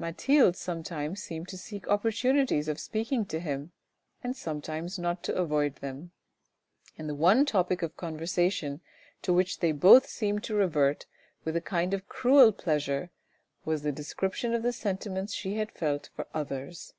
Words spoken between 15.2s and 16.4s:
she had felt for